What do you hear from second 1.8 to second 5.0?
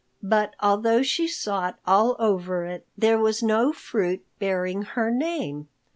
all over it, there was no fruit bearing